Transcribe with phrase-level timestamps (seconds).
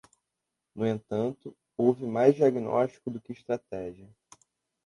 [0.73, 4.09] No entanto, houve mais diagnóstico do que estratégia.